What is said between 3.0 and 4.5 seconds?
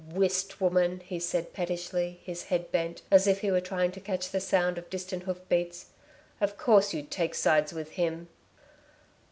as if he were trying to catch the